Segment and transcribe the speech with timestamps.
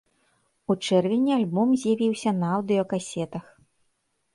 [0.73, 3.45] У чэрвені альбом з'явіўся на аўдыёкасетах.